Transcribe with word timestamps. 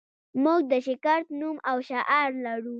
موږ 0.43 0.59
د 0.71 0.73
شرکت 0.85 1.23
نوم 1.39 1.57
او 1.69 1.77
شعار 1.89 2.29
لرو 2.43 2.69